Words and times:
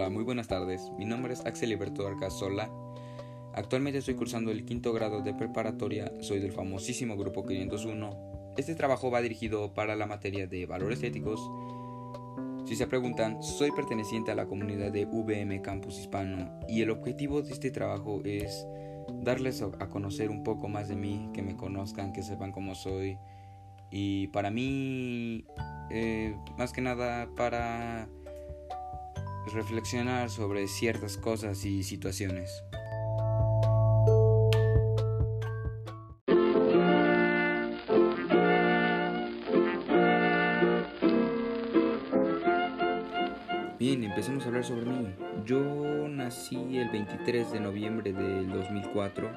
Hola, 0.00 0.08
muy 0.08 0.24
buenas 0.24 0.48
tardes. 0.48 0.90
Mi 0.96 1.04
nombre 1.04 1.34
es 1.34 1.44
Axel 1.44 1.68
Liberto 1.68 2.06
Arcasola. 2.06 2.70
Actualmente 3.52 3.98
estoy 3.98 4.14
cursando 4.14 4.50
el 4.50 4.64
quinto 4.64 4.94
grado 4.94 5.20
de 5.20 5.34
preparatoria. 5.34 6.10
Soy 6.20 6.38
del 6.38 6.52
famosísimo 6.52 7.18
grupo 7.18 7.44
501. 7.44 8.54
Este 8.56 8.74
trabajo 8.74 9.10
va 9.10 9.20
dirigido 9.20 9.74
para 9.74 9.96
la 9.96 10.06
materia 10.06 10.46
de 10.46 10.64
valores 10.64 11.02
éticos. 11.02 11.38
Si 12.64 12.76
se 12.76 12.86
preguntan, 12.86 13.42
soy 13.42 13.72
perteneciente 13.72 14.30
a 14.30 14.34
la 14.34 14.46
comunidad 14.46 14.90
de 14.90 15.04
VM 15.04 15.60
Campus 15.60 15.98
Hispano 15.98 16.50
y 16.66 16.80
el 16.80 16.88
objetivo 16.88 17.42
de 17.42 17.52
este 17.52 17.70
trabajo 17.70 18.22
es 18.24 18.66
darles 19.22 19.60
a 19.60 19.90
conocer 19.90 20.30
un 20.30 20.44
poco 20.44 20.66
más 20.70 20.88
de 20.88 20.96
mí, 20.96 21.28
que 21.34 21.42
me 21.42 21.58
conozcan, 21.58 22.14
que 22.14 22.22
sepan 22.22 22.52
cómo 22.52 22.74
soy. 22.74 23.18
Y 23.90 24.28
para 24.28 24.50
mí, 24.50 25.44
eh, 25.90 26.34
más 26.56 26.72
que 26.72 26.80
nada, 26.80 27.28
para 27.36 28.08
reflexionar 29.46 30.30
sobre 30.30 30.68
ciertas 30.68 31.16
cosas 31.16 31.64
y 31.64 31.82
situaciones. 31.82 32.62
Bien, 43.78 44.04
empecemos 44.04 44.44
a 44.44 44.48
hablar 44.48 44.64
sobre 44.64 44.84
mí. 44.84 45.08
Yo 45.46 46.06
nací 46.06 46.76
el 46.76 46.90
23 46.90 47.50
de 47.50 47.60
noviembre 47.60 48.12
del 48.12 48.50
2004. 48.50 49.30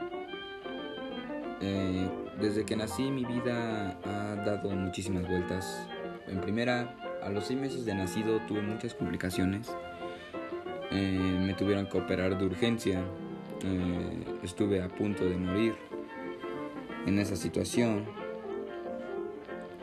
Eh, 1.61 2.09
desde 2.41 2.65
que 2.65 2.75
nací 2.75 3.09
mi 3.09 3.23
vida 3.23 3.97
ha 4.03 4.35
dado 4.43 4.69
muchísimas 4.71 5.25
vueltas. 5.27 5.87
En 6.27 6.41
primera, 6.41 6.93
a 7.23 7.29
los 7.29 7.45
seis 7.45 7.57
meses 7.57 7.85
de 7.85 7.95
nacido 7.95 8.41
tuve 8.41 8.61
muchas 8.61 8.93
complicaciones. 8.93 9.73
Eh, 10.91 11.37
me 11.45 11.53
tuvieron 11.53 11.87
que 11.87 11.97
operar 11.97 12.37
de 12.37 12.45
urgencia. 12.45 13.01
Eh, 13.63 14.23
estuve 14.43 14.81
a 14.81 14.87
punto 14.89 15.25
de 15.25 15.35
morir 15.35 15.75
en 17.05 17.19
esa 17.19 17.35
situación. 17.35 18.05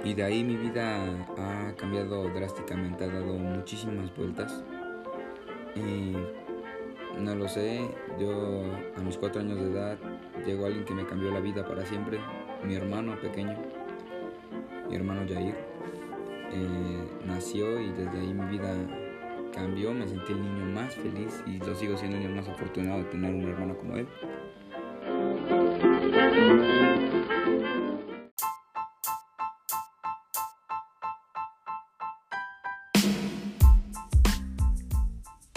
Y 0.04 0.14
de 0.14 0.22
ahí 0.22 0.42
mi 0.44 0.56
vida 0.56 1.04
ha 1.36 1.74
cambiado 1.76 2.28
drásticamente, 2.30 3.04
ha 3.04 3.08
dado 3.08 3.34
muchísimas 3.34 4.14
vueltas. 4.16 4.64
Y 5.76 6.14
no 7.20 7.34
lo 7.34 7.48
sé, 7.48 7.80
yo 8.18 8.62
a 8.96 9.00
mis 9.02 9.18
cuatro 9.18 9.42
años 9.42 9.60
de 9.60 9.70
edad 9.70 9.98
llegó 10.46 10.66
alguien 10.66 10.84
que 10.84 10.94
me 10.94 11.06
cambió 11.06 11.30
la 11.30 11.40
vida 11.40 11.66
para 11.66 11.84
siempre, 11.84 12.18
mi 12.64 12.74
hermano 12.74 13.18
pequeño, 13.20 13.56
mi 14.88 14.96
hermano 14.96 15.22
Jair. 15.28 15.54
Eh, 16.52 17.04
nació 17.26 17.80
y 17.80 17.90
desde 17.92 18.18
ahí 18.18 18.34
mi 18.34 18.58
vida 18.58 18.74
cambió, 19.50 19.92
me 19.92 20.06
sentí 20.08 20.32
el 20.32 20.42
niño 20.42 20.66
más 20.66 20.94
feliz 20.94 21.42
y 21.46 21.58
lo 21.58 21.74
sigo 21.74 21.96
siendo 21.96 22.16
el 22.16 22.22
niño 22.24 22.36
más 22.36 22.48
afortunado 22.48 22.98
de 22.98 23.04
tener 23.04 23.34
un 23.34 23.48
hermano 23.48 23.76
como 23.76 23.96
él. 23.96 24.08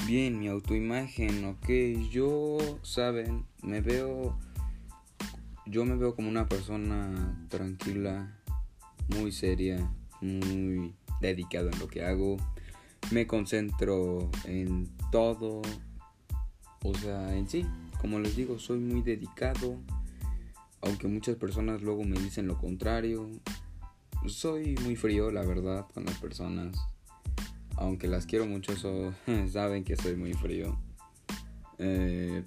Bien, 0.06 0.40
mi 0.40 0.48
autoimagen, 0.48 1.46
ok, 1.46 2.10
yo, 2.12 2.58
saben, 2.84 3.46
me 3.64 3.82
veo, 3.82 4.38
yo 5.66 5.86
me 5.86 5.96
veo 5.96 6.16
como 6.16 6.30
una 6.30 6.48
persona 6.48 7.48
tranquila, 7.50 8.40
muy 9.08 9.32
seria, 9.32 9.92
muy 10.22 10.94
dedicado 11.20 11.70
en 11.72 11.80
lo 11.80 11.88
que 11.88 12.04
hago, 12.04 12.38
me 13.12 13.28
concentro 13.28 14.30
en 14.46 14.90
todo, 15.12 15.62
o 16.84 16.94
sea, 16.96 17.36
en 17.36 17.48
sí, 17.48 17.66
como 18.00 18.20
les 18.20 18.36
digo, 18.36 18.60
soy 18.60 18.80
muy 18.80 19.02
dedicado, 19.02 19.80
aunque 20.82 21.08
muchas 21.08 21.36
personas 21.38 21.82
luego 21.82 22.04
me 22.04 22.20
dicen 22.20 22.48
lo 22.48 22.58
contrario, 22.58 23.30
soy 24.28 24.76
muy 24.84 24.96
frío, 24.96 25.32
la 25.32 25.44
verdad, 25.44 25.86
con 25.94 26.06
las 26.06 26.18
personas, 26.18 26.76
aunque 27.78 28.08
las 28.08 28.26
quiero 28.26 28.46
mucho, 28.46 28.74
saben 29.52 29.84
que 29.84 29.96
soy 29.96 30.16
muy 30.16 30.34
frío. 30.34 30.78
Eh, 31.80 32.44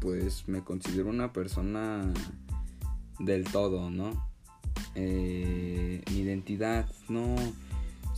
pues 0.00 0.46
me 0.46 0.62
considero 0.62 1.08
una 1.08 1.32
persona 1.32 2.12
del 3.18 3.44
todo, 3.44 3.90
¿no? 3.90 4.28
Eh, 4.94 6.02
mi 6.12 6.20
identidad 6.20 6.88
no 7.08 7.36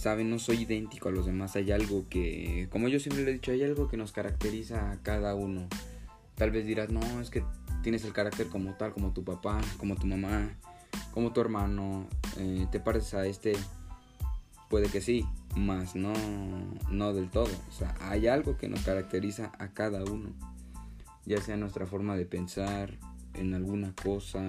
saben, 0.01 0.31
no 0.31 0.39
soy 0.39 0.63
idéntico 0.63 1.11
a 1.11 1.13
los 1.13 1.27
demás, 1.27 1.57
hay 1.57 1.73
algo 1.73 2.09
que, 2.09 2.69
como 2.71 2.89
yo 2.89 2.99
siempre 2.99 3.23
le 3.23 3.33
he 3.33 3.35
dicho, 3.35 3.53
hay 3.53 3.63
algo 3.63 3.87
que 3.87 3.99
nos 3.99 4.13
caracteriza 4.13 4.93
a 4.93 5.03
cada 5.03 5.35
uno. 5.35 5.69
Tal 6.37 6.51
vez 6.51 6.65
dirás, 6.65 6.89
no, 6.89 7.03
es 7.21 7.29
que 7.29 7.45
tienes 7.83 8.07
el 8.07 8.15
carácter 8.15 8.47
como 8.47 8.73
tal, 8.77 8.95
como 8.95 9.13
tu 9.13 9.25
papá, 9.25 9.61
como 9.77 9.97
tu 9.97 10.07
mamá, 10.07 10.57
como 11.13 11.35
tu 11.35 11.43
hermano, 11.43 12.09
eh, 12.39 12.67
te 12.73 12.81
pareces 12.81 13.13
a 13.13 13.27
este, 13.27 13.53
puede 14.71 14.89
que 14.89 15.03
sí, 15.03 15.27
más 15.55 15.95
no, 15.95 16.15
no 16.91 17.13
del 17.13 17.29
todo. 17.29 17.51
O 17.69 17.73
sea, 17.73 17.95
hay 18.01 18.27
algo 18.27 18.57
que 18.57 18.69
nos 18.69 18.81
caracteriza 18.81 19.53
a 19.59 19.69
cada 19.75 20.03
uno, 20.03 20.31
ya 21.27 21.43
sea 21.43 21.59
nuestra 21.59 21.85
forma 21.85 22.17
de 22.17 22.25
pensar 22.25 22.97
en 23.35 23.53
alguna 23.53 23.95
cosa, 24.03 24.41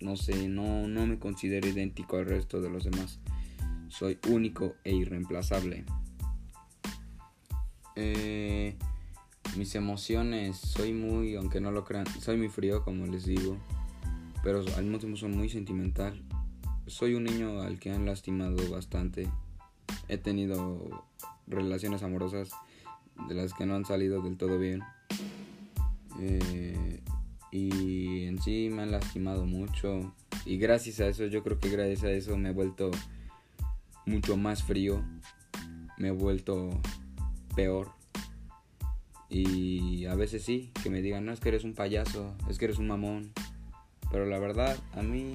no 0.00 0.16
sé, 0.16 0.48
no, 0.48 0.88
no 0.88 1.06
me 1.06 1.18
considero 1.18 1.68
idéntico 1.68 2.16
al 2.16 2.24
resto 2.24 2.62
de 2.62 2.70
los 2.70 2.84
demás 2.84 3.20
soy 3.88 4.18
único 4.28 4.74
e 4.84 4.94
irreemplazable. 4.94 5.84
Eh, 7.96 8.76
mis 9.56 9.74
emociones, 9.74 10.56
soy 10.56 10.92
muy, 10.92 11.36
aunque 11.36 11.60
no 11.60 11.70
lo 11.70 11.84
crean, 11.84 12.06
soy 12.20 12.36
muy 12.36 12.48
frío 12.48 12.82
como 12.82 13.06
les 13.06 13.24
digo, 13.24 13.56
pero 14.42 14.64
al 14.76 14.82
mismo 14.84 14.98
tiempo 14.98 15.16
soy 15.16 15.30
muy 15.30 15.48
sentimental. 15.48 16.22
Soy 16.86 17.14
un 17.14 17.24
niño 17.24 17.62
al 17.62 17.78
que 17.78 17.90
han 17.90 18.04
lastimado 18.04 18.56
bastante. 18.70 19.30
He 20.08 20.18
tenido 20.18 21.04
relaciones 21.46 22.02
amorosas 22.02 22.50
de 23.28 23.34
las 23.34 23.54
que 23.54 23.64
no 23.64 23.74
han 23.74 23.84
salido 23.84 24.22
del 24.22 24.36
todo 24.36 24.58
bien. 24.58 24.82
Eh, 26.20 27.00
y 27.50 28.24
en 28.24 28.42
sí 28.42 28.68
me 28.70 28.82
han 28.82 28.90
lastimado 28.90 29.46
mucho. 29.46 30.12
Y 30.44 30.58
gracias 30.58 31.00
a 31.00 31.06
eso, 31.06 31.26
yo 31.26 31.42
creo 31.42 31.58
que 31.58 31.70
gracias 31.70 32.04
a 32.04 32.10
eso 32.10 32.36
me 32.36 32.50
he 32.50 32.52
vuelto 32.52 32.90
mucho 34.06 34.36
más 34.36 34.62
frío, 34.62 35.02
me 35.96 36.08
he 36.08 36.12
vuelto 36.12 36.80
peor. 37.54 37.92
Y 39.28 40.06
a 40.06 40.14
veces 40.14 40.44
sí, 40.44 40.70
que 40.82 40.90
me 40.90 41.02
digan, 41.02 41.24
no 41.24 41.32
es 41.32 41.40
que 41.40 41.48
eres 41.48 41.64
un 41.64 41.74
payaso, 41.74 42.36
es 42.48 42.58
que 42.58 42.66
eres 42.66 42.78
un 42.78 42.86
mamón. 42.86 43.32
Pero 44.10 44.26
la 44.26 44.38
verdad, 44.38 44.76
a 44.92 45.02
mí, 45.02 45.34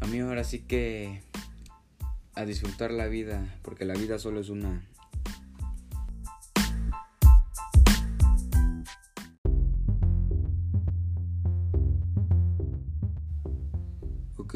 a 0.00 0.06
mí 0.06 0.18
ahora 0.18 0.42
sí 0.42 0.60
que 0.60 1.22
a 2.34 2.44
disfrutar 2.44 2.90
la 2.90 3.06
vida, 3.06 3.54
porque 3.62 3.84
la 3.84 3.94
vida 3.94 4.18
solo 4.18 4.40
es 4.40 4.48
una. 4.48 4.82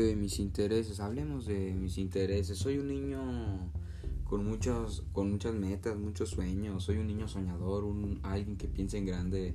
Mis 0.03 0.41
intereses, 0.41 0.99
hablemos 0.99 1.47
de 1.47 1.73
mis 1.73 1.99
intereses. 1.99 2.59
Soy 2.59 2.79
un 2.79 2.89
niño 2.89 3.71
con 4.25 4.45
muchos, 4.45 5.05
con 5.13 5.31
muchas 5.31 5.55
metas, 5.55 5.97
muchos 5.97 6.31
sueños. 6.31 6.83
Soy 6.83 6.99
un 6.99 7.07
niño 7.07 7.29
soñador, 7.29 7.85
un 7.85 8.19
alguien 8.25 8.57
que 8.57 8.67
piensa 8.67 8.97
en 8.97 9.07
grande. 9.07 9.55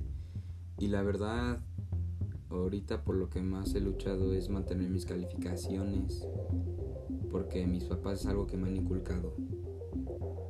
Y 0.78 0.88
la 0.88 1.02
verdad, 1.02 1.60
ahorita 2.48 3.04
por 3.04 3.16
lo 3.16 3.28
que 3.28 3.42
más 3.42 3.74
he 3.74 3.80
luchado 3.80 4.32
es 4.32 4.48
mantener 4.48 4.88
mis 4.88 5.04
calificaciones. 5.04 6.26
Porque 7.30 7.66
mis 7.66 7.84
papás 7.84 8.20
es 8.20 8.26
algo 8.26 8.46
que 8.46 8.56
me 8.56 8.68
han 8.68 8.76
inculcado. 8.76 9.34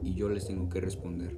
Y 0.03 0.15
yo 0.15 0.29
les 0.29 0.47
tengo 0.47 0.69
que 0.69 0.81
responder. 0.81 1.37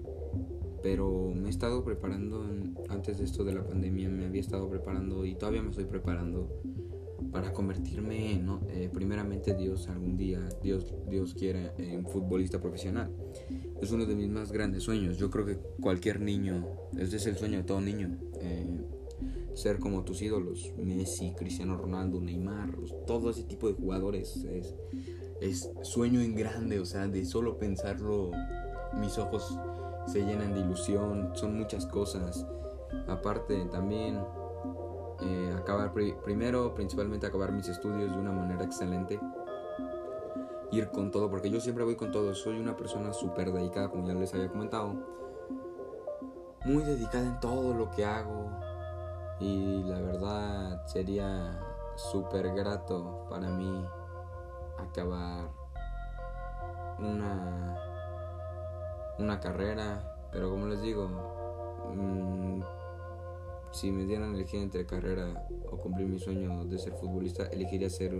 Pero 0.82 1.32
me 1.35 1.47
he 1.47 1.50
estado 1.50 1.85
preparando, 1.85 2.44
antes 2.91 3.17
de 3.17 3.25
esto 3.25 3.44
de 3.44 3.55
la 3.55 3.65
pandemia, 3.65 4.11
me 4.11 4.26
había 4.26 4.41
estado 4.41 4.69
preparando 4.69 5.25
y 5.25 5.37
todavía 5.37 5.62
me 5.62 5.71
estoy 5.71 5.87
preparando 5.87 6.50
para 7.32 7.52
convertirme 7.52 8.32
en, 8.32 8.49
eh, 8.69 8.90
primeramente 8.93 9.55
Dios 9.55 9.88
algún 9.88 10.17
día, 10.17 10.46
Dios, 10.62 10.94
Dios 11.08 11.34
quiera, 11.34 11.75
en 11.79 12.06
futbolista 12.06 12.61
profesional. 12.61 13.11
Es 13.81 13.90
uno 13.90 14.05
de 14.05 14.14
mis 14.14 14.29
más 14.29 14.52
grandes 14.52 14.82
sueños. 14.82 15.17
Yo 15.17 15.31
creo 15.31 15.46
que 15.46 15.56
cualquier 15.81 16.20
niño, 16.20 16.69
ese 16.96 17.17
es 17.17 17.26
el 17.26 17.37
sueño 17.37 17.58
de 17.58 17.64
todo 17.64 17.81
niño, 17.81 18.19
eh, 18.40 18.67
ser 19.55 19.79
como 19.79 20.05
tus 20.05 20.20
ídolos, 20.20 20.73
Messi, 20.79 21.32
Cristiano 21.34 21.76
Ronaldo, 21.76 22.20
Neymar, 22.20 22.76
todo 23.06 23.31
ese 23.31 23.44
tipo 23.44 23.67
de 23.69 23.75
jugadores. 23.75 24.44
Es, 24.44 24.75
es 25.40 25.70
sueño 25.82 26.20
en 26.20 26.35
grande, 26.35 26.81
o 26.81 26.85
sea, 26.85 27.08
de 27.08 27.25
solo 27.25 27.58
pensarlo, 27.58 28.31
mis 29.00 29.17
ojos 29.19 29.58
se 30.06 30.20
llenan 30.20 30.55
de 30.55 30.61
ilusión, 30.61 31.31
son 31.35 31.58
muchas 31.58 31.87
cosas. 31.87 32.46
Aparte 33.08 33.64
también 33.70 34.19
eh, 35.25 35.55
acabar 35.73 35.93
primero, 36.23 36.75
principalmente 36.75 37.27
acabar 37.27 37.51
mis 37.51 37.67
estudios 37.69 38.11
de 38.11 38.19
una 38.19 38.31
manera 38.31 38.65
excelente. 38.65 39.19
Ir 40.71 40.91
con 40.91 41.11
todo, 41.11 41.31
porque 41.31 41.51
yo 41.51 41.61
siempre 41.61 41.85
voy 41.85 41.97
con 41.97 42.13
todo. 42.13 42.35
Soy 42.35 42.59
una 42.59 42.77
persona 42.77 43.13
súper 43.13 43.53
dedicada, 43.53 43.89
como 43.89 44.07
ya 44.07 44.15
les 44.15 44.33
había 44.35 44.49
comentado. 44.49 44.95
muy 46.65 46.85
dedicada 46.85 47.25
en 47.25 47.41
todo 47.41 47.75
lo 47.75 47.91
que 47.91 48.05
hago 48.05 48.49
y 49.41 49.83
la 49.83 50.01
verdad 50.01 50.87
sería 50.87 51.59
súper 51.97 52.55
grato 52.55 53.27
para 53.29 53.49
mí 53.49 53.85
acabar 54.79 55.51
una, 57.01 57.77
una 59.19 59.41
carrera, 59.41 60.29
pero 60.31 60.51
como 60.51 60.67
les 60.67 60.81
digo, 60.83 61.09
mm, 61.93 62.61
si 63.73 63.91
me 63.91 64.05
dieran 64.05 64.35
elegir 64.35 64.61
entre 64.61 64.87
carrera 64.87 65.47
o 65.71 65.79
cumplir 65.79 66.07
mi 66.07 66.19
sueño 66.19 66.65
de 66.65 66.79
ser 66.79 66.93
futbolista, 66.95 67.47
elegiría 67.47 67.91
ser 67.91 68.15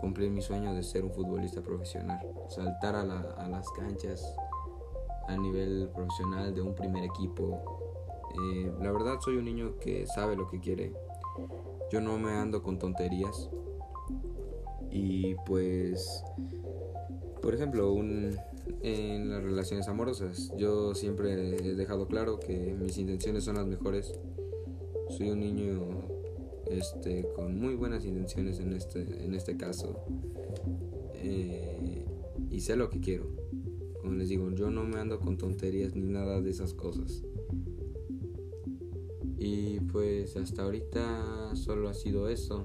cumplir 0.00 0.30
mi 0.30 0.40
sueño 0.40 0.74
de 0.74 0.82
ser 0.82 1.04
un 1.04 1.12
futbolista 1.12 1.62
profesional, 1.62 2.20
saltar 2.48 2.94
a, 2.94 3.02
a 3.02 3.48
las 3.48 3.68
canchas 3.72 4.34
a 5.28 5.36
nivel 5.36 5.90
profesional 5.94 6.54
de 6.54 6.62
un 6.62 6.74
primer 6.74 7.04
equipo. 7.04 7.60
Eh, 8.34 8.72
la 8.80 8.92
verdad 8.92 9.18
soy 9.20 9.36
un 9.36 9.44
niño 9.44 9.78
que 9.78 10.06
sabe 10.06 10.36
lo 10.36 10.48
que 10.48 10.60
quiere. 10.60 10.92
Yo 11.90 12.00
no 12.00 12.18
me 12.18 12.32
ando 12.32 12.62
con 12.62 12.78
tonterías. 12.78 13.50
Y 14.90 15.34
pues, 15.46 16.24
por 17.40 17.54
ejemplo, 17.54 17.92
un, 17.92 18.36
en 18.82 19.30
las 19.30 19.42
relaciones 19.42 19.86
amorosas, 19.88 20.52
yo 20.56 20.94
siempre 20.94 21.56
he 21.56 21.74
dejado 21.74 22.08
claro 22.08 22.40
que 22.40 22.74
mis 22.74 22.98
intenciones 22.98 23.44
son 23.44 23.56
las 23.56 23.66
mejores. 23.66 24.18
Soy 25.10 25.30
un 25.30 25.40
niño 25.40 25.80
este, 26.70 27.26
con 27.34 27.58
muy 27.58 27.74
buenas 27.74 28.04
intenciones 28.04 28.60
en 28.60 28.72
este, 28.72 29.24
en 29.24 29.34
este 29.34 29.56
caso. 29.56 30.04
Eh, 31.14 32.06
y 32.48 32.60
sé 32.60 32.76
lo 32.76 32.90
que 32.90 33.00
quiero. 33.00 33.26
Como 34.00 34.12
les 34.12 34.28
digo, 34.28 34.50
yo 34.52 34.70
no 34.70 34.84
me 34.84 35.00
ando 35.00 35.18
con 35.18 35.36
tonterías 35.36 35.96
ni 35.96 36.06
nada 36.06 36.40
de 36.40 36.50
esas 36.50 36.74
cosas. 36.74 37.24
Y 39.36 39.80
pues 39.80 40.36
hasta 40.36 40.62
ahorita 40.62 41.56
solo 41.56 41.88
ha 41.88 41.94
sido 41.94 42.28
eso. 42.28 42.64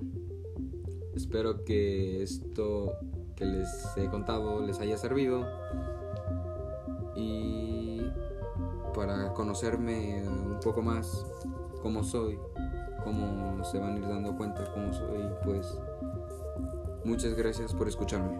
Espero 1.16 1.64
que 1.64 2.22
esto 2.22 2.94
que 3.36 3.46
les 3.46 3.70
he 3.98 4.08
contado 4.08 4.66
les 4.66 4.80
haya 4.80 4.98
servido. 4.98 5.46
Y 7.16 8.02
para 8.94 9.34
conocerme 9.34 10.24
un 10.28 10.60
poco 10.62 10.84
más 10.84 11.26
cómo 11.82 12.04
soy, 12.04 12.40
cómo 13.04 13.64
se 13.64 13.80
van 13.80 13.96
a 13.96 13.98
ir 13.98 14.08
dando 14.08 14.36
cuenta 14.36 14.72
cómo 14.74 14.94
soy, 14.94 15.24
pues 15.44 15.78
muchas 17.04 17.34
gracias 17.34 17.74
por 17.74 17.88
escucharme. 17.88 18.38